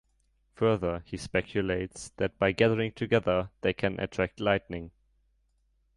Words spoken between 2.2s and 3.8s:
by gathering together, they